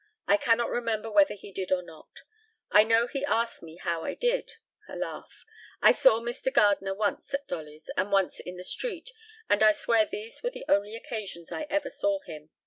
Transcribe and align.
I 0.25 0.35
cannot 0.35 0.71
remember 0.71 1.11
whether 1.11 1.35
he 1.35 1.51
did 1.51 1.71
or 1.71 1.83
not. 1.83 2.21
I 2.71 2.83
know 2.83 3.05
he 3.05 3.23
asked 3.23 3.61
me 3.61 3.77
how 3.77 4.03
I 4.03 4.15
did. 4.15 4.53
(A 4.89 4.95
laugh.) 4.95 5.45
I 5.79 5.91
saw 5.91 6.19
Mr. 6.19 6.51
Gardner 6.51 6.95
once 6.95 7.31
at 7.35 7.47
Dolly's, 7.47 7.87
and 7.95 8.11
once 8.11 8.39
in 8.39 8.57
the 8.57 8.63
street, 8.63 9.11
and 9.47 9.61
I 9.61 9.73
swear 9.73 10.07
these 10.07 10.41
were 10.41 10.49
the 10.49 10.65
only 10.67 10.95
occasions 10.95 11.51
I 11.51 11.67
ever 11.69 11.91
saw 11.91 12.19
him. 12.21 12.49